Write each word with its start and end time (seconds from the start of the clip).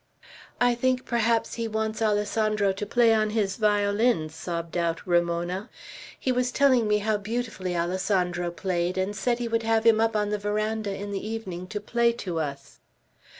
"I 0.59 0.73
think 0.73 1.05
perhaps 1.05 1.53
he 1.53 1.67
wants 1.67 2.01
Alessandro 2.01 2.71
to 2.73 2.85
play 2.87 3.13
on 3.13 3.29
his 3.29 3.57
violin," 3.57 4.29
sobbed 4.29 4.75
out 4.75 5.05
Ramona. 5.05 5.69
"He 6.19 6.31
was 6.31 6.51
telling 6.51 6.87
me 6.87 6.97
how 6.97 7.17
beautifully 7.17 7.75
Alessandro 7.77 8.49
played, 8.49 8.97
and 8.97 9.15
said 9.15 9.37
he 9.37 9.47
would 9.47 9.61
have 9.61 9.83
him 9.83 10.01
up 10.01 10.15
on 10.15 10.29
the 10.31 10.39
veranda 10.39 10.91
in 10.95 11.11
the 11.11 11.23
evening 11.23 11.67
to 11.67 11.79
play 11.79 12.13
to 12.13 12.39
us." 12.39 12.79